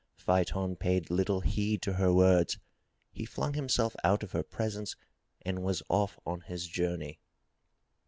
Phaeton 0.17 0.77
paid 0.77 1.11
little 1.11 1.41
heed 1.41 1.83
to 1.83 1.93
her 1.93 2.11
words. 2.11 2.57
He 3.11 3.23
flung 3.23 3.53
himself 3.53 3.95
out 4.03 4.23
of 4.23 4.31
her 4.31 4.41
presence 4.41 4.95
and 5.43 5.61
was 5.61 5.83
off 5.89 6.17
on 6.25 6.41
his 6.41 6.65
journey. 6.67 7.19